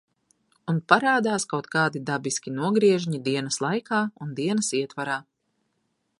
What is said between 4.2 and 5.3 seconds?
un dienas ietvarā.